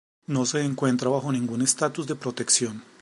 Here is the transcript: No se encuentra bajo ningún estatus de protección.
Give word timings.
No 0.25 0.47
se 0.47 0.61
encuentra 0.63 1.09
bajo 1.11 1.31
ningún 1.31 1.61
estatus 1.61 2.07
de 2.07 2.15
protección. 2.15 2.83